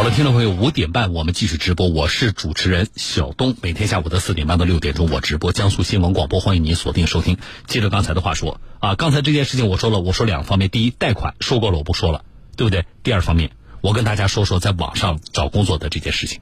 [0.00, 3.54] 好了，听众朋友，五点半我们继续直播，我是主持人小东。
[3.60, 7.36] 每天下午的四点半到六点钟，我直播江苏新闻广播，欢迎您锁定收听。
[7.66, 12.24] 接着刚才的话说啊，刚才这件事情我说了，我说两方面，第一，贷款说过了，我不说了，
[12.56, 12.86] 对不对？
[13.02, 13.50] 第二方面，
[13.82, 16.40] 我跟大家说说在网上找工作的这件事情，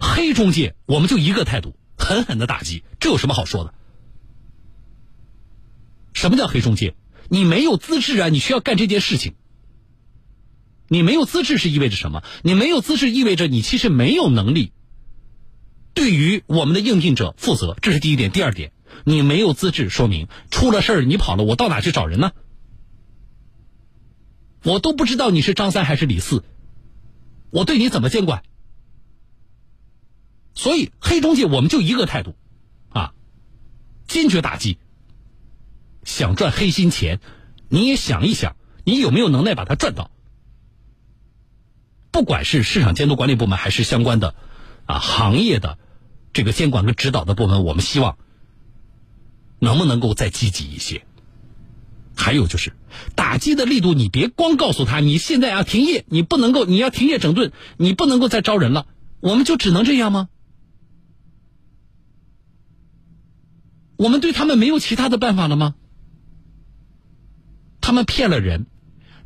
[0.00, 3.74] 黑中介，我们就一个态度，狠狠的打击，这有什么好说的？
[6.14, 6.94] 什么叫黑中介？
[7.28, 9.34] 你没有资质啊，你需要干这件事情。
[10.92, 12.24] 你没有资质是意味着什么？
[12.42, 14.72] 你没有资质意味着你其实没有能力
[15.94, 18.32] 对于我们的应聘者负责，这是第一点。
[18.32, 18.72] 第二点，
[19.04, 22.32] 你没有资质，说明出了事儿你跑了，我到哪去找人呢？
[24.64, 26.42] 我都不知道你是张三还是李四，
[27.50, 28.42] 我对你怎么监管？
[30.56, 32.34] 所以黑中介我们就一个态度，
[32.88, 33.14] 啊，
[34.08, 34.76] 坚决打击。
[36.02, 37.20] 想赚黑心钱，
[37.68, 40.10] 你也想一想，你有没有能耐把它赚到？
[42.10, 44.34] 不管是市场监督管理部门还是相关的
[44.86, 45.78] 啊行业的
[46.32, 48.18] 这个监管跟指导的部门，我们希望
[49.58, 51.04] 能不能够再积极一些。
[52.16, 52.72] 还有就是
[53.14, 58.86] 打击的力度，你别光告诉他你现在要停业，你不能够你要停业整顿，你不能够再招人了，
[59.20, 60.28] 我们就只能这样吗？
[63.96, 65.74] 我们对他们没有其他的办法了吗？
[67.80, 68.66] 他们骗了人，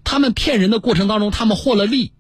[0.05, 2.13] 他们骗人的过程当中，他们获了利。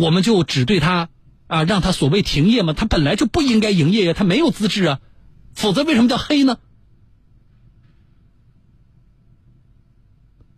[0.00, 1.10] 我们就只对他
[1.46, 2.72] 啊，让他所谓停业吗？
[2.72, 5.00] 他本来就不应该营业呀，他没有资质啊，
[5.54, 6.58] 否则为什么叫黑呢？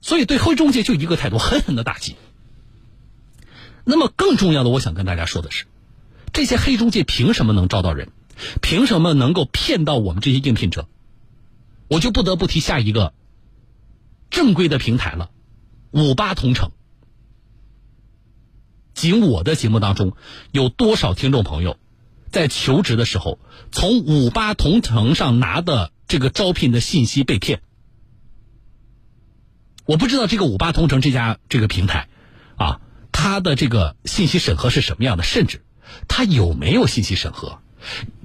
[0.01, 2.15] 所以对黑中介就一个态度，狠狠的打击。
[3.85, 5.65] 那么更重要的，我想跟大家说的是，
[6.33, 8.11] 这些黑中介凭什么能招到人？
[8.61, 10.89] 凭什么能够骗到我们这些应聘者？
[11.89, 13.13] 我就不得不提下一个
[14.31, 15.31] 正规的平台了，
[15.91, 16.71] 五八同城。
[19.03, 20.13] 仅我的节目当中，
[20.53, 21.77] 有多少听众朋友
[22.31, 23.41] 在求职的时候，
[23.73, 27.63] 从五八同城上拿的这个招聘的信息被骗？
[29.87, 32.07] 我不知道这个五八同城这家这个平台，
[32.55, 32.81] 啊，
[33.11, 35.25] 它的这个信息审核是什么样的？
[35.25, 35.63] 甚至
[36.07, 37.59] 它有没有信息审核？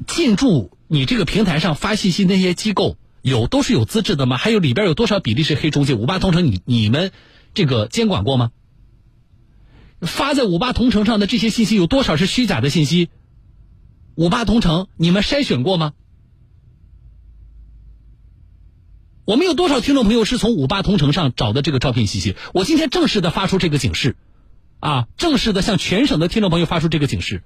[0.05, 4.37] 进驻你这个平台上发信息那些机构有都是有资质的吗？
[4.37, 5.95] 还有里边有多少比例是黑中介？
[5.95, 7.11] 五八同城你你们
[7.55, 8.51] 这个监管过吗？
[10.01, 13.09] 发在五八同城上的这些信息有多少是虚假的信息？
[14.15, 15.93] 五八同城，你们筛选过吗？
[19.25, 22.35] 我们有多少听众朋友是从五八同城上找的这个招聘信息？
[22.53, 24.15] 我今天正式的发出这个警示，
[24.79, 27.43] 啊，正式的向全省的听众朋友发出这个警示：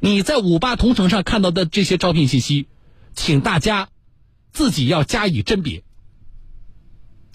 [0.00, 2.66] 你在五八同城上看到的这些招聘信息，
[3.14, 3.88] 请大家
[4.52, 5.82] 自己要加以甄别。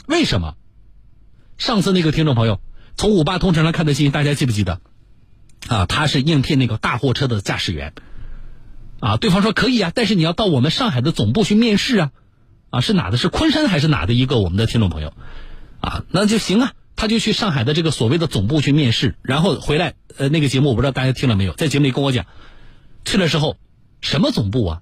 [0.05, 0.55] 为什么？
[1.57, 2.61] 上次那个听众朋友。
[2.97, 4.81] 从五八同城上看的信息，大家记不记得？
[5.67, 7.93] 啊，他是应聘那个大货车的驾驶员。
[8.99, 12.11] 啊，对方说可以啊，但是你要到我们上海的总部去面试啊。
[12.71, 13.17] 啊，是哪的？
[13.17, 15.13] 是昆山还是哪的一个我们的听众朋友？
[15.79, 19.93] 啊，那就行啊，他就去上海的这个所谓的总部去面试，然后回来。
[20.17, 22.25] 呃，那个节目我不知道大家听了没有，在节目里跟我讲，
[23.05, 23.57] 去了之后，
[24.01, 24.81] 什么总部啊？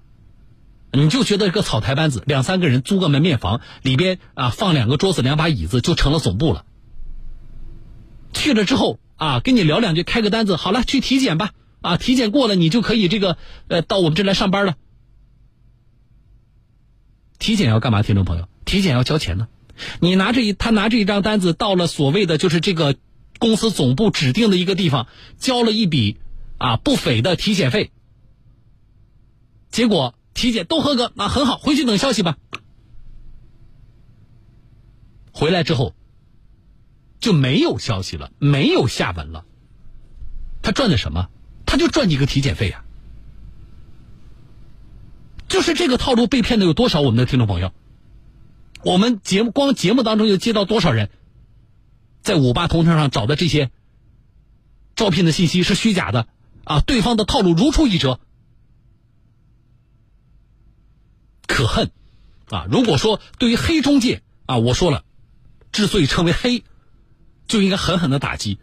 [0.92, 6.64] 你就觉得个草台班子，两三个人租个门面房，里边啊放两个桌子、两把椅子，就成了总部了。
[8.32, 11.52] 去了之后啊，跟你聊两句，开个单子，好了，去体检吧。
[11.82, 13.36] 啊，体检过了，你就可以这个
[13.68, 14.76] 呃，到我们这来上班了。
[17.38, 18.02] 体检要干嘛？
[18.02, 19.46] 听众朋友，体检要交钱呢。
[20.00, 22.96] 你拿着一，他拿着一张单子，到了所谓的就是这个
[23.38, 25.06] 公司总部指定的一个地方，
[25.38, 26.18] 交了一笔
[26.58, 27.92] 啊不菲的体检费。
[29.70, 32.36] 结果体检都合格，那很好，回去等消息吧。
[35.30, 35.94] 回来之后。
[37.20, 39.44] 就没有消息了，没有下文了。
[40.62, 41.28] 他赚的什么？
[41.64, 42.84] 他就赚你个体检费呀！
[45.48, 47.00] 就是这个套路被骗的有多少？
[47.00, 47.72] 我们的听众朋友，
[48.84, 51.10] 我们节目光节目当中又接到多少人，
[52.22, 53.70] 在五八同城上找的这些
[54.94, 56.28] 招聘的信息是虚假的
[56.64, 56.80] 啊！
[56.80, 58.20] 对方的套路如出一辙，
[61.46, 61.90] 可恨
[62.48, 62.66] 啊！
[62.70, 65.04] 如果说对于黑中介啊，我说了，
[65.72, 66.64] 之所以称为黑。
[67.46, 68.58] 就应该狠狠的打击，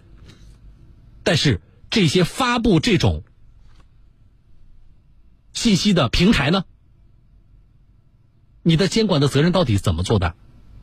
[1.23, 3.23] 但是这些发布这种
[5.53, 6.65] 信息的平台呢？
[8.61, 10.35] 你的监管的责任到底怎么做的？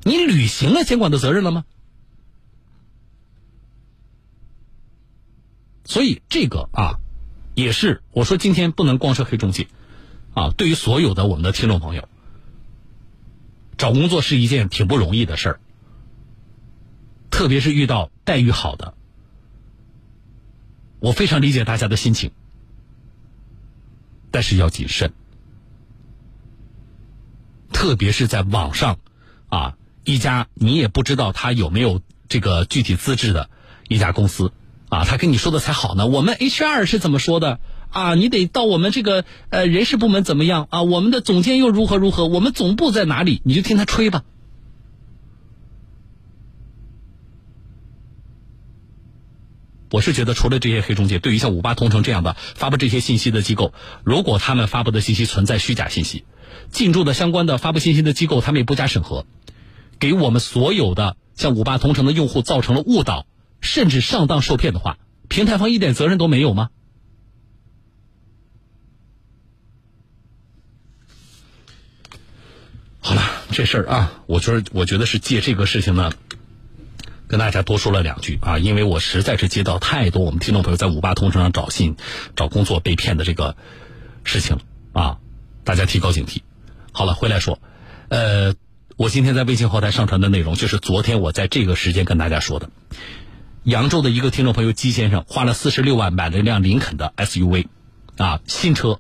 [0.03, 1.65] 你履行了监管的责任了吗？
[5.85, 7.01] 所以这个啊，
[7.55, 9.67] 也是我说今天不能光说黑中介
[10.35, 10.51] 啊。
[10.57, 12.09] 对于所有的我们的听众朋友，
[13.77, 15.61] 找工作是一件挺不容易的事儿。
[17.41, 18.93] 特别是遇到待遇好的，
[20.99, 22.33] 我非常理解大家的心情，
[24.31, 25.15] 但是要谨慎，
[27.73, 28.99] 特别是在网上
[29.49, 33.49] 啊，一家你也不知道他有没有这个具体资质的
[33.89, 34.53] 一家公司
[34.91, 36.07] 啊，他跟你说的才好呢。
[36.07, 37.59] 我们 HR 是怎么说的
[37.89, 38.15] 啊？
[38.17, 40.83] 你得到我们这个呃人事部门怎么样啊？
[40.83, 42.27] 我们的总监又如何如何？
[42.27, 43.41] 我们总部在哪里？
[43.47, 44.25] 你就听他吹吧。
[49.91, 56.25] 我是觉得，除了这些黑中介，对于像五八同城这样的发布这些信息的机构，如果他们发布的信息存在虚假信息，
[56.71, 59.27] 进驻的相关的发布信息的机构他们也不加审核，
[59.99, 63.27] 给我们所有的像五八同城的用户造成了误导，
[63.61, 64.97] 甚至上当受骗的话，
[65.29, 66.71] 平台方一点责任都没有吗？
[73.01, 76.13] 好了，这事儿啊，我觉得，我觉得是借这个事情呢。
[77.31, 81.95] 跟大家多说了两句啊，因为我实在是接到太多我们听众朋友在五八同城上找信、
[82.35, 83.55] 找工作被骗的这个
[84.25, 84.59] 事情
[84.93, 85.19] 啊，
[85.63, 86.39] 大家提高警惕。
[86.91, 87.61] 好了，回来说，
[88.09, 88.55] 呃，
[88.97, 92.69] 我今天在微信后台上传的内容就是昨天我在这个时间跟大家说的，
[93.63, 97.69] 扬州的一个听众朋友姬先生花了四十六万买了一辆林肯的 SUV，
[98.17, 98.99] 啊，新车，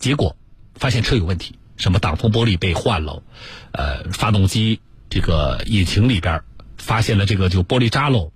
[0.00, 0.34] 结果
[0.74, 3.22] 发现车有问题，什么挡风玻璃被换了，
[3.70, 6.42] 呃，发动机这个引擎里边。
[6.90, 8.32] 发现了这个就玻璃渣喽，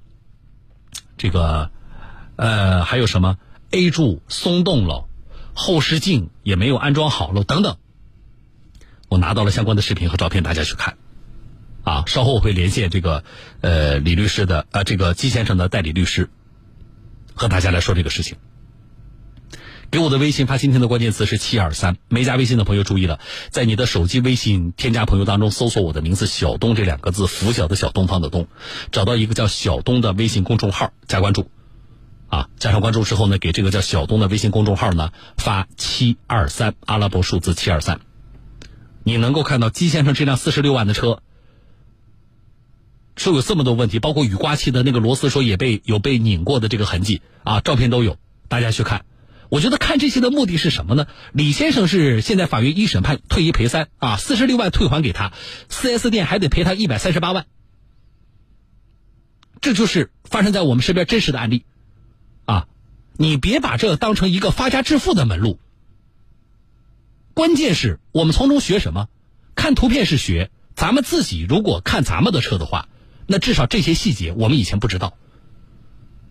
[1.19, 1.73] 这个
[2.37, 3.37] 呃还有什么
[3.73, 5.09] A 柱松动了，
[5.55, 7.79] 后视镜也没有安装好了等等。
[9.09, 10.97] 我拿到了相关的视频和照片，大家去看。
[11.83, 13.25] 啊，稍后我会连线这个
[13.61, 16.31] 呃李律师的呃这个季先生的代理律师，
[17.35, 18.37] 和大家来说这个事情。
[19.95, 23.21] 给我的微信发今天的关键词是七二三，没加微信的朋友注意了，
[23.51, 28.49] 在你的手机微信添加朋友当中搜索我的名字小东这两个字，拂晓的小东方的东，
[28.91, 31.49] 找到一个叫小东的微信公众号加关注，
[32.27, 38.01] 啊，加上关注之后呢，给这个叫小东的微信公众号呢发七二三阿拉伯数字七二三，
[39.05, 41.21] 你能够看到姬先生这辆四十六万的车，
[43.15, 47.23] 说有这么多问题，包括雨刮器的那个螺丝说也被有被拧过的这个痕迹。
[47.45, 48.17] 啊，照片都有，
[48.49, 49.05] 大家去看。
[49.55, 51.07] 我觉得看这些的目的是什么呢？
[51.33, 55.33] 李先生是现在法院一审判退一赔三啊，四十六万退还给他，
[55.69, 57.47] 四 S 店还得赔他一百三十八万，
[59.61, 61.67] 这就是发生在我们身边真实的案例，
[62.47, 62.67] 啊，
[63.17, 65.61] 你别把这当成一个发家致富的门路。
[67.33, 69.07] 关键是我们从中学什么？
[69.55, 72.89] 看图片是学，咱们自己如果看咱们的车的话，
[73.29, 75.17] 那至少这些细节我们以前不知道，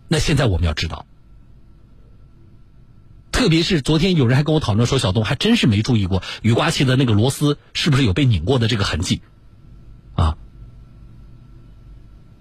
[0.08, 1.06] 那现在我们要知道。
[3.34, 9.22] 特别是昨天有人还跟我讨论说，小东还真是没注意过雨刮器的那个螺丝是不是有被拧过的这个痕迹，
[10.14, 10.36] 啊？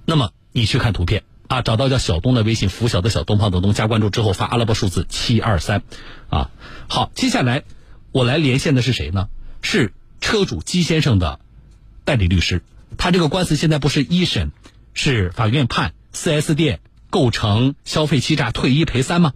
[0.05, 5.81] 那么你去看图片啊，找到叫小东的微信，拂晓的小东方的东，加关注之后发阿拉伯数字七二三，
[6.29, 6.51] 啊，
[6.87, 7.63] 好，接下来
[8.11, 9.29] 我来连线的是谁呢？
[9.63, 11.39] 是车主姬先生的
[12.05, 12.61] 代理律师，
[12.97, 14.51] 他这个官司现在不是一审
[14.93, 19.33] 是法院判四 S 店构成消费欺诈，退一赔三吗？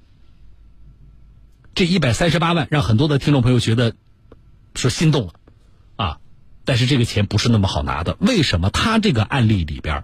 [1.78, 3.94] 这一百三十八万让很多的听众朋友觉得
[4.74, 5.34] 说心动了
[5.96, 6.18] 啊，
[6.66, 8.18] 但是这个钱不是那么好拿的。
[8.20, 10.04] 为什么他这个案例里边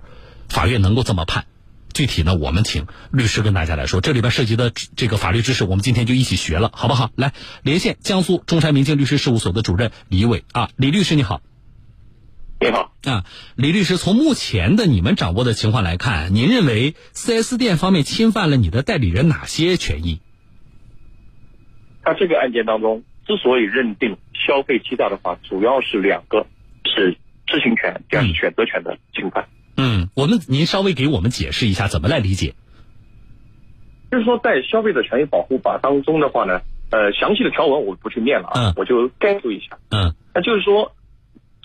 [0.50, 1.46] 法院能够这么判？
[1.92, 4.02] 具体呢，我们请律师跟大家来说。
[4.02, 7.10] 这里边涉及的这个法律知识，我们今天就一起学了，好不好？
[7.16, 11.42] 来连线江苏中山明镜律师事务所的主任李伟啊，李律师你好。
[12.60, 13.26] 你好啊，
[13.56, 20.22] 李律师，从目前的你们掌握的情况来看，您认为四 S 店方面侵犯了你的代理人哪些权益？
[22.04, 26.46] 他这个案件当中，之所以认定消费欺诈的话，主要是两个，
[26.86, 27.18] 是
[27.48, 29.48] 知情权，第二是选择权的侵犯。
[29.78, 32.54] 嗯，我们您稍微给我们解释一下怎么来理解？
[34.12, 39.80] 就是说，在消费者权益保护法当中的话呢，呃，详细的条文我不去念了啊，我就概述一下。
[39.90, 40.94] 嗯，那就是说，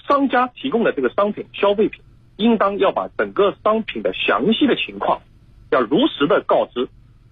[0.08, 2.00] 商家提供的这个商品消费品，
[2.36, 5.20] 应当要把整个商品的详细的情况，
[5.70, 6.88] 要如实的告知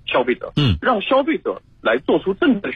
[0.07, 0.53] 消费者。
[0.57, 2.75] 嗯，让消费者来做出正确的。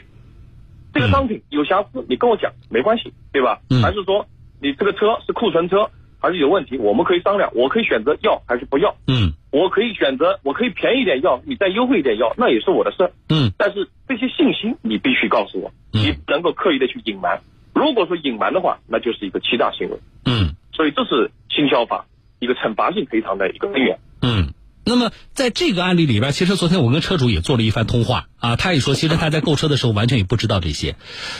[0.92, 3.61] 这个商品有瑕疵，你跟我讲没关系，对吧？
[3.82, 4.26] 还是说
[4.61, 6.76] 你这个车是库存车，还是有问题？
[6.78, 8.94] 我们可以商量，我可以选择要还是不要。
[9.06, 13.12] 嗯，我可以选择，我可以便宜点要，你再优惠一点要，那也是我的事。
[13.28, 17.40] 嗯，但是这些信息你必须告诉我，你不能够刻意的去隐瞒。
[17.75, 19.97] 如果说隐瞒的话，那就是一个欺诈行为。
[20.26, 22.04] 嗯，所以这是新消法
[22.40, 23.99] 一个惩罚性赔偿的一个根源。
[24.23, 24.52] 嗯。
[24.85, 30.97] 那么，在这个案例里边，其实昨天我跟车主也做了一番通话啊，他也说，其实他在购车的时候完全也不知道这些。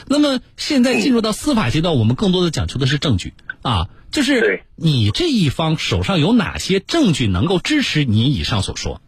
[0.09, 3.33] 那么现在进入到司法阶段，我们更多的讲求的是证据。
[3.63, 9.03] 啊，就是对你这一方手上有哪些证据能够支持你以上所说？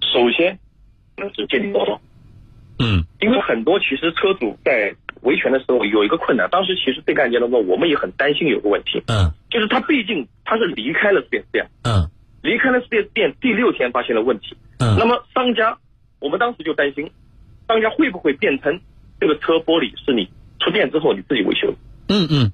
[0.00, 0.58] 首先，
[1.16, 2.00] 那是鉴定报告，
[2.78, 12.10] 嗯因为很多其实车主在维权的时候有一个困难，当时其实这个案件当中，我们也很担心有个问题，嗯就是他毕竟他是离开了四 S 店，嗯
[12.44, 14.96] 离开了四 S 店第六天发现了问题，嗯。
[14.98, 15.78] 那么商家，
[16.20, 17.10] 我们当时就担心，
[17.66, 18.78] 商家会不会辩称
[19.18, 20.28] 这个车玻璃是你
[20.60, 21.70] 出店之后你自己维修？
[21.70, 21.76] 的？
[22.08, 22.52] 嗯嗯。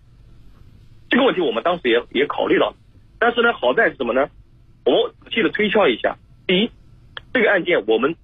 [1.11, 2.73] 这个问题我们当时也也考虑到，
[3.19, 4.31] 但是呢，好在是什么呢？
[4.85, 6.17] 我们仔细的推敲一下，
[6.47, 6.71] 第一，
[7.35, 8.15] 这个案件我们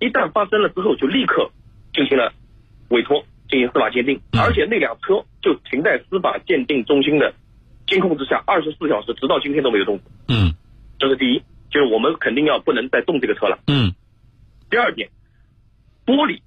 [0.00, 1.52] 一旦发生了之后，就立刻
[1.94, 2.32] 进行了
[2.88, 4.42] 委托进行司法鉴定，嗯。
[4.42, 7.32] 而且那辆车就停在司法鉴定中心的
[7.86, 10.10] 监控之下，二十四小时，直到今天都没有动过。
[10.26, 10.52] 嗯
[11.04, 11.38] 这是第一，
[11.70, 13.58] 就是我们肯定要不能再动这个车了。
[13.66, 13.94] 嗯
[14.70, 15.10] 第二点，
[16.06, 16.40] 玻璃，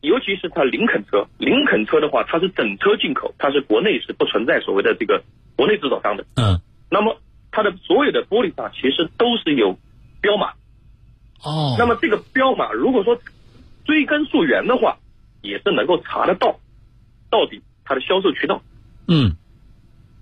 [0.00, 5.22] 尤其是它林肯车，林肯车的话，它是整车进口，它是国内是不存在所谓的这个
[5.54, 6.26] 国内制造商的。
[6.34, 7.20] 嗯那么
[7.52, 9.78] 它的所有的玻璃上其实都是有
[10.20, 10.54] 标码。
[11.42, 13.16] 哦，那么这个标码，如果说
[13.84, 14.98] 追根溯源的话，
[15.40, 16.58] 也是能够查得到，
[17.30, 18.62] 到底它的销售渠道。
[19.06, 19.36] 嗯，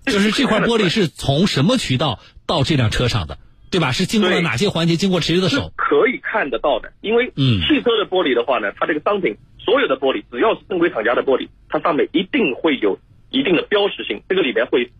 [0.05, 3.37] 就是这块玻璃是是从什么渠道到这辆车上的，
[3.71, 3.91] 对吧？
[3.91, 4.95] 是经过了哪些环节？
[4.95, 5.71] 经过谁的是手？
[5.75, 12.97] 可以看得到的，因为嗯汽车的玻璃的话呢，它这个商品所有的玻璃，只要是正规厂家的玻璃，它上面一定会有
[13.29, 14.91] 一定的标识性，这个里面会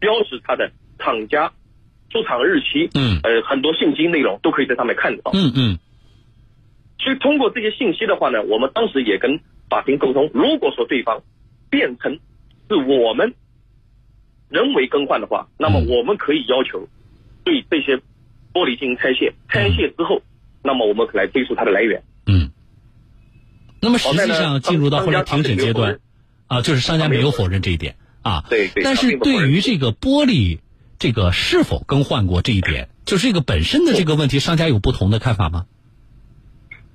[0.00, 1.52] 标识它的厂家、
[2.10, 5.30] 出厂日期，嗯呃，很多信息内容都可以在上面看得到。
[5.34, 5.78] 嗯嗯
[7.00, 9.38] 所以通过这些信息的话呢，我们当时也跟
[9.70, 11.22] 法庭沟通，如果说对方
[11.70, 12.18] 变成
[12.68, 13.34] 是我们
[14.48, 16.88] 人为更换的话，那么嗯我们可以要求
[17.44, 18.00] 对这些
[18.52, 20.22] 玻璃进行拆卸，拆卸之后，
[20.62, 22.02] 那么我们可来追溯它的来源。
[22.26, 22.50] 嗯。
[23.80, 26.00] 那么实际上进入到后来庭审阶段
[26.48, 28.44] 啊，就是商家没有否认这一点啊。
[28.50, 30.58] 对对但是对于这个玻璃
[30.98, 35.66] 这个是否更换过这一点，就是这个本身的这个问题，商家有不同的看法吗？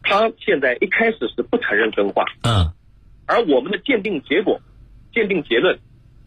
[0.05, 2.73] 他现在一开始是不承认更换，嗯
[3.25, 4.59] 而我们的鉴定结果、
[5.13, 5.79] 鉴定结论，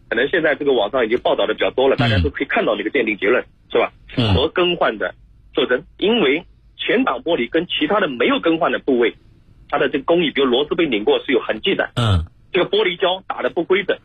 [0.09, 3.91] 可能现在这个网上已经报道的比较多了，大家都可以看到那个鉴定结论，是吧？
[4.07, 5.13] 符嗯合更换的
[5.53, 6.45] 特征，因为
[6.77, 9.15] 前挡玻璃跟其他的没有更换的部位，
[9.69, 12.25] 它的这个工艺，比如螺丝被拧过是有痕迹的，嗯。
[12.51, 13.97] 这个玻璃胶打的不规整，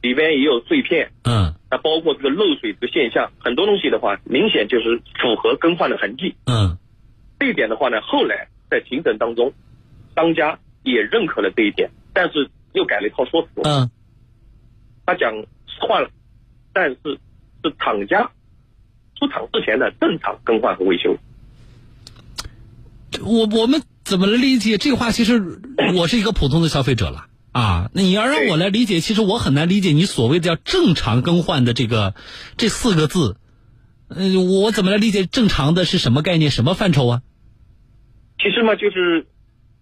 [0.00, 1.52] 里边也有碎片，嗯。
[1.70, 6.34] 那包括这个漏水这个现象，很多东西的话，明显就是符合更换的痕迹。
[6.46, 6.78] 嗯。
[7.38, 9.52] 这一点的话呢，后来在庭审当中，
[10.14, 13.48] 商家也认可了这一点，但是又改了一套说辞。
[13.64, 13.90] 嗯。
[15.04, 15.34] 他讲
[15.80, 16.08] 换了，
[16.72, 16.96] 但是
[17.64, 18.30] 是厂家
[19.22, 21.16] 出厂之前的正常更换和维修。
[23.24, 25.12] 我我们怎么来理解这话？
[25.12, 25.60] 其实
[25.94, 27.88] 我是一个普通的消费者了啊。
[27.94, 32.14] 那你要让我来理解，其实我很难理解你所谓的叫正常更换的这个
[32.56, 33.36] 这四个字。
[34.08, 37.22] 嗯、我怎么来理解正常的是什么概念、什么范畴啊？
[38.38, 39.26] 其实嘛，就是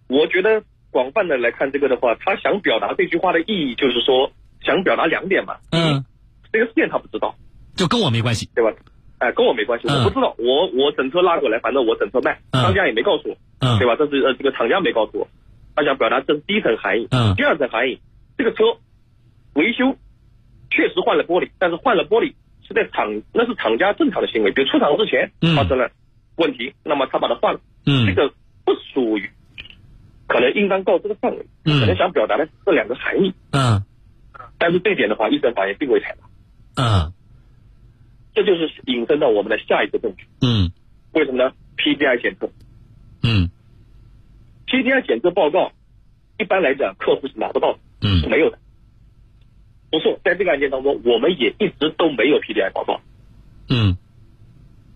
[0.07, 4.31] 我觉得广泛的来看这个的话，他想表达这句话的意义就是说，
[4.63, 5.55] 想表达两点嘛。
[5.71, 6.05] 嗯，
[6.53, 7.35] 这个事件他不知道，
[7.75, 8.49] 就跟我没关系。
[8.53, 8.71] 对吧？
[9.21, 10.03] 哎，跟我没关系，嗯。
[10.03, 12.61] 我不知道，我我整车拉过来，反正我整车卖，嗯。
[12.63, 13.77] 商家也没告诉我，嗯。
[13.77, 13.95] 对吧？
[13.95, 15.27] 这是呃这个厂家没告诉我，
[15.75, 17.07] 他想表达这是第一层含义。
[17.11, 17.35] 嗯。
[17.35, 18.01] 第二层含义，
[18.35, 18.63] 这个车
[19.53, 19.95] 维修
[20.71, 22.33] 确实换了玻璃，但是换了玻璃
[22.67, 25.55] 是在厂那是厂家正常的行为，比如出厂之前嗯。
[25.55, 25.87] 发生了
[26.37, 28.07] 问题，那么他把它换了，嗯。
[28.07, 28.33] 这个
[28.65, 29.29] 不属于
[30.27, 31.79] 可能应当告知的范围，嗯。
[31.79, 33.83] 可能想表达的是这两个含义，嗯。
[34.57, 37.13] 但是这一点的话，一审法院并未采纳，嗯
[38.33, 40.71] 这就是引申到我们的下一个证据，嗯
[41.13, 42.49] 为什么呢？PDI 检测。
[43.23, 43.49] 嗯
[44.67, 45.71] PDI 检测报告，
[46.39, 48.57] 一般来讲客户是拿不到的，嗯是嗯没有的。
[49.91, 53.01] 不错，在这个案件当中，我们也一直都没有 PDI 报告，
[53.69, 53.97] 嗯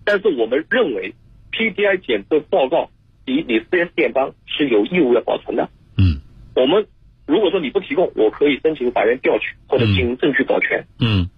[0.06, 1.13] 但是我们认为
[1.51, 2.89] PDI 检测报告，
[3.25, 5.70] 第一，你 4S 店方是有义务要保存的。
[5.98, 6.22] 嗯
[6.56, 6.88] 我们
[7.25, 11.30] 如果说你不提供，我可以申请法院调取或者进行证据保全，嗯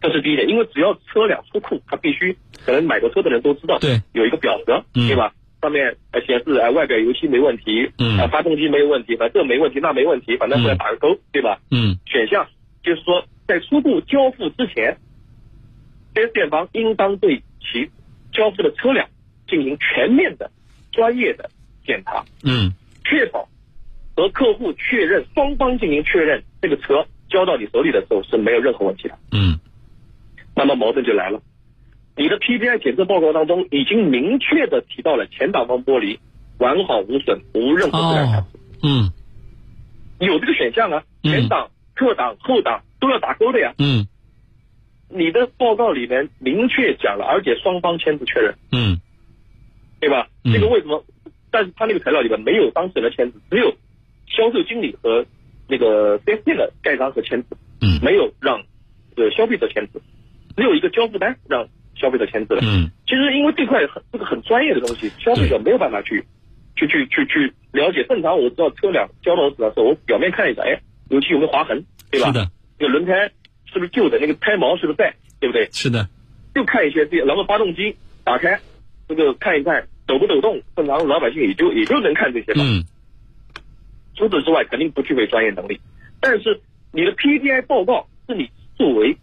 [0.00, 0.48] 这是第一点。
[0.48, 5.32] 因为只要车辆出库，他必须可能买过车的人都知道，对，有一个表格，嗯对吧？
[5.62, 11.60] 上面呃显示呃外表油漆没问题，嗯呃发动机没有问题，反正这没问题那没问题，反正过来打个勾，对吧？
[11.70, 12.46] 嗯选项
[12.82, 14.96] 就是说，在初步交付之前
[16.14, 17.90] ，4S 店方应当对其
[18.32, 19.06] 交付的车辆
[19.48, 20.50] 进行全面的、
[20.92, 21.50] 专业的
[21.84, 22.72] 检查，嗯
[23.04, 23.46] 确保
[24.16, 29.18] 和客户确认，双方进行确认，这个车交到你手里的时候是没有任何问题的。
[29.32, 29.58] 嗯
[30.60, 31.40] 那么矛盾就来了，
[32.16, 36.18] 你的 PPI 检测报告当中已经明确的提到了前挡风玻璃
[36.58, 38.58] 完好无损，无任何质量瑕疵。
[38.82, 39.10] 嗯
[40.18, 43.72] 有这个选项啊，嗯前挡、侧挡、后挡都要打勾的呀。
[43.78, 44.06] 嗯。
[45.08, 48.54] 你的报告里面明确讲了，而且双方签字确认。
[48.70, 49.00] 嗯。
[49.98, 50.28] 对吧？
[50.44, 51.02] 这个为什么？
[51.50, 53.74] 但是他那个材料里面没有当事人的签字，只有
[54.26, 55.24] 销售经理和
[55.68, 57.56] 那个四 S 店的盖章和签字。
[57.80, 57.98] 嗯。
[58.02, 58.62] 没有让
[59.16, 60.02] 呃消费者签字，
[60.56, 62.60] 只有一个交付单让消费者签字了。
[62.62, 62.90] 嗯。
[63.06, 66.24] 其实因为这块很这个很专业的东西，消费者没有办法去
[66.76, 68.04] 去去去去了解。
[68.08, 72.28] 正常我知道车辆交到我手上时候，我表面看一下，哎，油漆有没有划痕，对吧？
[72.28, 72.50] 是的。
[72.78, 73.30] 那个轮胎
[73.66, 74.18] 是不是旧的？
[74.18, 75.14] 那个胎毛是不是在？
[75.40, 75.68] 对不对？
[75.72, 76.08] 是的。
[76.54, 78.60] 就看一些这些，然后发动机打开，
[79.08, 82.60] 这个看一看抖不抖动，正常老百姓也就也就能看这些吧。
[82.64, 82.84] 嗯。
[84.16, 85.80] 除此之外，肯定不具备专业能力。
[86.20, 86.60] 但是
[86.92, 89.16] 你的 PDI 报告是你作为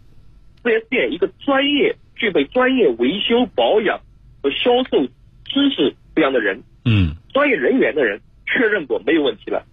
[0.62, 4.00] 四 S 店一个专业、具备专业维修保养
[4.42, 5.06] 和销售
[5.44, 9.64] 知识这样的人，嗯，专业人员的人确认过没有问题了，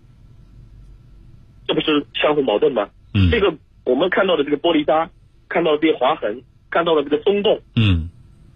[1.68, 2.89] 这不是相互矛盾吗？
[3.13, 5.10] 嗯，这个我们看到的这个玻璃渣，
[5.50, 8.10] 看到的这些划痕，看到的这个松动，嗯，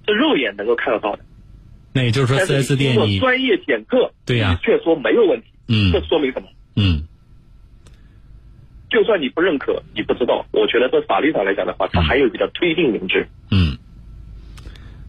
[0.07, 1.24] 是肉眼能够看得到的。
[1.91, 6.48] 那也就是说，四 S 店你专业检测，对呀，却说没有问题，嗯，这说明什么？
[6.75, 7.03] 嗯，
[8.89, 13.27] 就算你不认可，你不知道，我觉得在法律上来讲的话，它还有一个叫推定明知。
[13.51, 13.77] 嗯，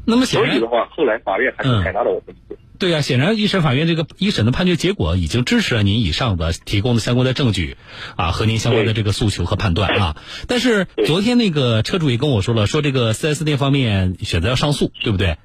[0.05, 2.59] 那么所以的话，后来法院还是采纳了我们意见。
[2.79, 7.77] 对呀，显然一审法院这个一审的判决结果已经支持了您以上的提供的相关的证据，
[8.17, 10.17] 啊，和您相关的这个诉求和判断啊。
[10.49, 15.37] 但是昨天那个车主也跟我说了，说这个四 S 店方面选择要上诉，对不对？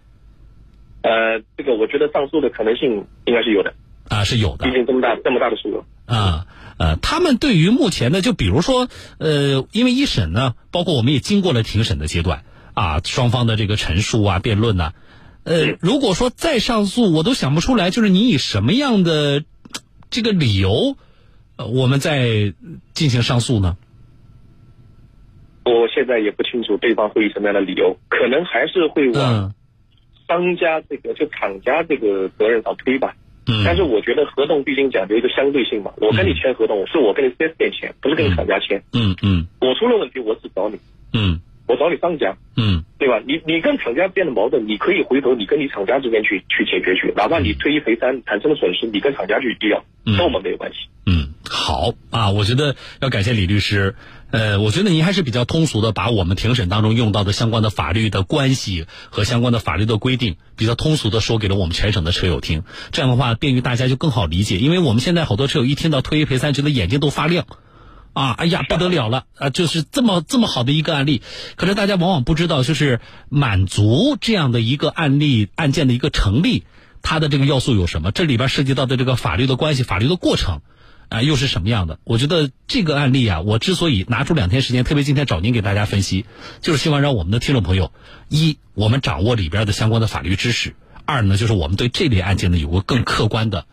[1.04, 3.74] 呃，这个我觉得上诉的可能性应该是有的。
[4.08, 4.66] 啊，是有的。
[4.66, 5.84] 毕竟这么大这么大的数额。
[6.06, 6.48] 啊，
[6.78, 12.44] 呃，他们对于目前的，就比如说，呃，因为一审呢，包括我们也经过了庭审的阶段
[12.74, 14.94] 啊，双方的这个陈述啊、辩论呐，
[15.44, 19.44] 呃，如果说再上诉，我都想不出来，就是你以什么样的
[20.10, 20.96] 这个理由，
[21.56, 22.54] 呃，我们再
[22.94, 23.78] 进行上诉呢？
[25.64, 29.52] 我现在也不清楚对方会以什么样的理由，可能还是会往
[30.28, 33.16] 商家这个就厂家这个责任上推吧。
[33.48, 38.82] 嗯，但是我觉得合同毕竟讲究一个相对性嘛，我跟你签合同，是我跟你四 S 店签，不是跟你厂家签。
[38.94, 40.80] 嗯嗯，我出了问题，我只找你。
[41.14, 42.36] 嗯，我找你商家。
[42.58, 43.22] 嗯，对吧？
[43.28, 50.80] 你你跟厂家之间的矛盾，你可以回头你跟你厂家这边去去解决去，哪怕你退一赔三产生的损失，你跟厂家去要，跟我们没有关系。
[51.06, 53.94] 嗯，好啊，我觉得要感谢李律师。
[54.32, 62.64] 呃，我觉得您还是比较通俗的，把我们庭审当中用到的相关的法律的关系和相关的法律的规定，比较通俗的说给了我们全省的车友听。
[62.92, 64.58] 这样的话，便于大家就更好理解。
[64.58, 67.46] 因为我们现在好多车友一听到退一赔三，觉得眼睛都发亮，
[68.12, 69.50] 啊，哎呀，不得了了啊！
[69.52, 71.22] 就是这么这么好的一个案例，
[71.56, 76.66] 可是大家往往不知道，就是满足这样的一个案例案件的一个成立，
[77.02, 78.12] 它的这个要素有什么？
[78.12, 80.60] 这里边涉及到的这个法律的关系、法律的过程。
[81.10, 82.00] 啊，又是什么样的？
[82.04, 86.26] 我觉得这个案例啊，我之所以拿出两天时间，特别今天找您给大家分析，
[86.62, 87.92] 就是希望让我们的听众朋友，
[88.30, 90.72] 一，我们掌握里边的相关的法律知识；
[91.06, 93.66] 二呢，就是我们对这类案件呢有个更客观的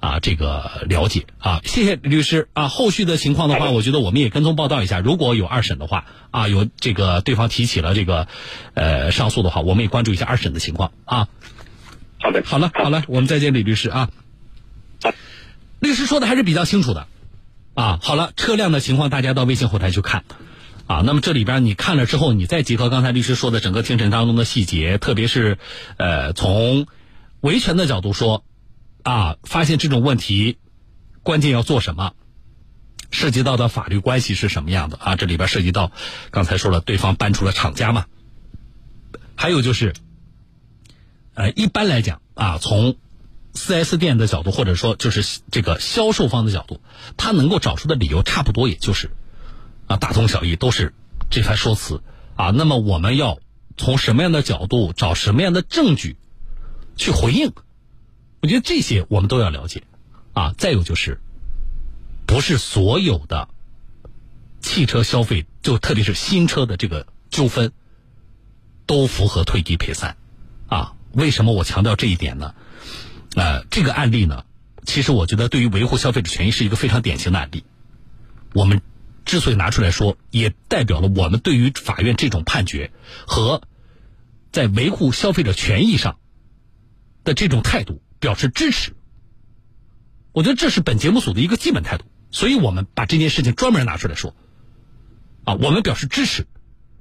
[0.00, 1.60] 啊这个了解啊。
[1.64, 5.00] 谢谢李律师啊，后续的情况的话，我觉得我们也跟踪报道一下。
[5.00, 8.28] 如果有二审的话啊，有这个对方提起了这个
[8.74, 11.28] 呃上诉的话，我们也关注一下二审的情况啊。
[12.18, 14.10] 好的，好了，好了，我们再见，李律师啊。
[15.86, 17.06] 律师说的还是比较清楚的，
[17.74, 20.24] 啊，好了，车辆的情况大家到微信后台去看，
[20.86, 25.58] 啊，那么这里边你看了之后，你再结合刚才律师说的整个庭审当中的细节，特别是，
[25.96, 26.88] 呃，从
[27.40, 28.44] 维权的角度说，
[29.04, 30.58] 啊，发现这种问题，
[31.22, 32.14] 关键要做什么，
[33.12, 34.96] 涉及到的法律关系是什么样的？
[34.96, 35.14] 啊？
[35.14, 35.92] 这里边涉及到
[36.32, 38.06] 刚才说了，对方搬出了厂家嘛，
[39.36, 39.94] 还有就是，
[41.34, 42.96] 呃，一般来讲啊，从
[43.56, 46.80] 四 S 店的角度，或者说就是这个销售方的角度，
[47.16, 49.10] 他能够找出的理由差不多也就是
[49.86, 50.94] 啊大同小异，都是
[51.30, 52.02] 这番说辞
[52.36, 52.50] 啊。
[52.50, 53.38] 那么我们要
[53.76, 56.16] 从什么样的角度找什么样的证据
[56.96, 57.52] 去回应？
[58.42, 59.82] 我觉得这些我们都要了解
[60.34, 60.54] 啊。
[60.56, 61.20] 再有就是，
[62.26, 63.48] 不是所有的
[64.60, 67.72] 汽车消费，就特别是新车的这个纠纷，
[68.86, 70.16] 都符合退一赔三
[70.68, 70.92] 啊。
[71.12, 72.54] 为什么我强调这一点呢？
[73.36, 74.46] 呃，这个案例呢，
[74.86, 77.64] 其实我觉得对于维护消费者权益是一个非常典型的案例。
[78.54, 78.80] 我们
[79.26, 82.90] 之所以拿出来说，也代表了我们对于法院这种判决
[83.26, 83.60] 和
[84.52, 86.16] 在维护消费者权益上
[87.24, 88.96] 的这种态度表示支持。
[90.32, 94.34] 我觉得这是本节目组的一个基本态度，所以我们把这件事情专门拿出来说。
[95.44, 96.46] 啊，我们表示支持，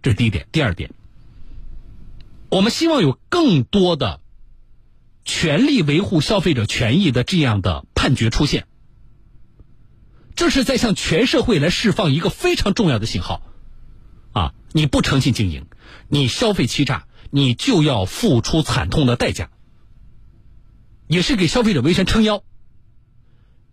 [0.02, 0.48] 这是第一点。
[0.52, 0.92] 第二点，
[2.50, 4.20] 我们希望有更多的。
[5.26, 8.68] 全力维护消费者权益的这样的判决出现，
[10.36, 13.42] 这是在向全社会来释放一个非常重要的信号，
[14.32, 15.66] 啊你不诚信经营，
[16.08, 19.50] 你消费欺诈，你就要付出惨痛的代价，
[21.08, 22.44] 也是给消费者维权撑腰。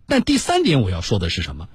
[0.07, 1.69] 但第三点我要说的是什么？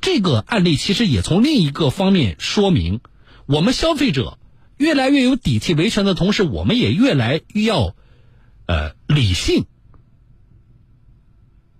[0.00, 3.00] 这个案例其实也从另一个方面说明，
[3.46, 4.38] 我们消费者
[4.76, 7.96] 越来越有底气维权的同时，我们也越来越要
[8.66, 9.66] 呃理性。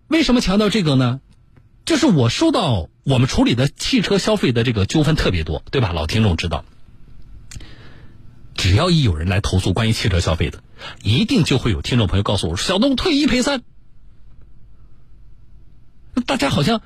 [0.08, 1.20] 为什么强调这个呢？
[1.84, 5.92] 就是我收到我们处理的汽车消费的这个纠纷特别多，对吧？
[5.92, 6.64] 老听众知道，
[8.54, 10.62] 只要一有人来投诉关于汽车消费的，
[11.02, 13.62] 一定就会有听众朋友告诉我：“小东退一赔三。”
[16.26, 16.80] 大家好像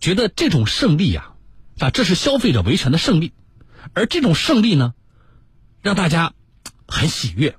[0.00, 1.34] 觉得这种胜利啊，
[1.78, 3.32] 啊，这是消费者维权的胜利，
[3.92, 4.94] 而这种胜利呢，
[5.82, 6.32] 让大家
[6.86, 7.56] 很喜悦。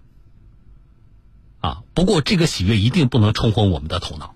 [1.60, 4.36] 啊，不过这个喜悦一定不能冲昏我们的头脑。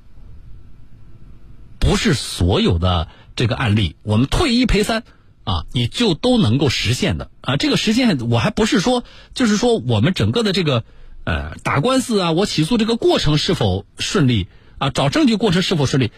[1.79, 5.03] 不是所有的这个案例，我们退一赔三
[5.43, 7.57] 啊，你就都能够实现的啊。
[7.57, 10.85] 这个实现我还不是说，就是说我们整个的这个
[11.25, 16.11] 呃打官司啊，我起诉这个过程是否顺利啊，找证据过程是否顺利，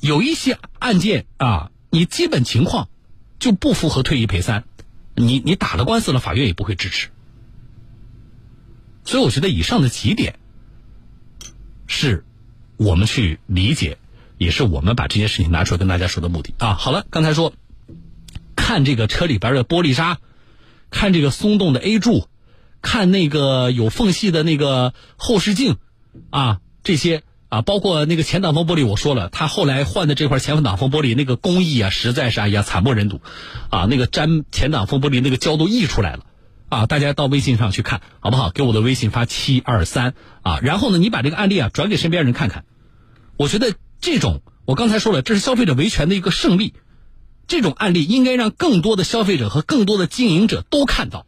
[0.00, 2.88] 有一些案件啊，你基本情况
[3.40, 4.62] 就不符合退一赔三，
[5.16, 7.08] 你你打了官司了，法院也不会支持。
[9.06, 10.38] 所以我觉得以上的几点
[11.86, 12.26] 是
[12.76, 13.96] 我们去理解。
[14.38, 16.74] 也是我们把这件事情拿出来跟大家说的目的啊。
[16.74, 17.54] 好了，刚才说
[18.54, 20.18] 看这个车里边的玻璃渣，
[20.90, 22.28] 看这个松动的 A 柱，
[22.82, 25.78] 看那个有缝隙的那个后视镜
[26.28, 33.22] 啊，这些啊，包括那个前挡风玻璃，我说了，他后来换的这块前挡风玻璃那个工艺啊，实在是哎呀惨不忍睹
[33.70, 36.26] 啊，那个粘前挡风玻璃那个胶都溢出来了
[36.68, 36.86] 啊。
[36.86, 38.50] 大家到微信上去看好不好？
[38.50, 42.64] 给我的微信发七二三啊，然后呢，你把这个案例啊转给身边人看看，
[43.36, 43.74] 我觉得。
[43.98, 46.74] 这种我刚才说了，这是消费者维权的一个胜利。
[47.48, 51.26] 这种案例应该让更多的消费者和更多的经营者都看到。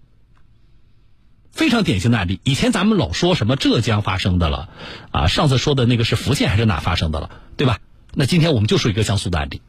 [1.50, 4.68] 非常典型的案例，以前咱们老说什么浙江发生的了，
[5.10, 7.80] 啊，上次说的那个是福建还是哪发生的了，对吧？
[8.14, 9.62] 那今天我们就说一个江苏的案例。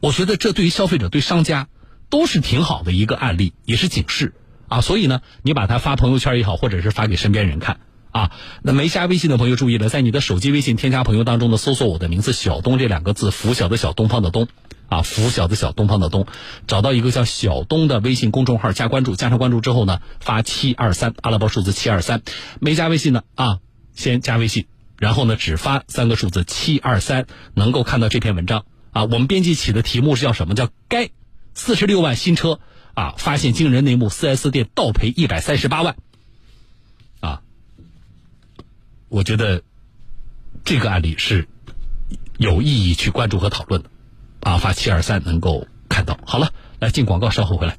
[0.00, 1.68] 我觉得这对于消费者、对商家
[2.10, 4.34] 都是挺好的一个案例，也是警示
[4.68, 4.80] 啊。
[4.82, 7.80] 所以呢，你把它发朋友圈也好，或者是发给身边人看。
[8.12, 14.48] 啊，那没加微信的朋友注意了，在你的手机微信添加朋友当中呢，搜索我的名字“小东”这两个字，拂晓的小东方的东，
[14.88, 16.26] 啊，拂晓的小东方的东，
[16.66, 22.22] 找到一个叫小东的微信公众号加关注，加上关注之后呢，发七二三阿拉伯数字七二三，
[22.58, 23.58] 没加微信的啊，
[23.94, 24.66] 先加微信，
[24.98, 29.04] 然后呢只发三个数字七二三，能够看到这篇文章啊。
[29.04, 30.56] 我们编辑起的题目是叫什么？
[30.56, 31.10] 叫该
[31.60, 32.58] 四十六万新车
[32.94, 35.94] 啊，发现惊人内幕，四 S 店倒赔一百三十八万。
[37.20, 37.42] 啊
[39.10, 39.62] 我觉得
[40.64, 41.48] 这个案例是
[42.38, 43.90] 有意义去关注和讨论的，
[44.40, 46.18] 啊，发七二三能够看到。
[46.24, 47.76] 好了，来进广告，稍后回来。